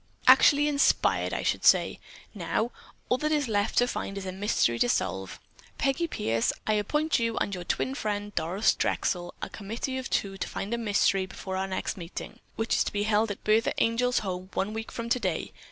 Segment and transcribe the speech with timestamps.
[0.25, 1.99] "Actually inspired, I should say.
[2.33, 2.71] Now,
[3.07, 5.39] all that is left is to find a mystery to solve.
[5.77, 10.39] Peggy Pierce, I appoint you and your twin friend, Doris Drexel, a committee of two
[10.39, 13.79] to find a mystery before our next meeting, which is to be held at Bertha
[13.79, 15.51] Angel's home one week from today.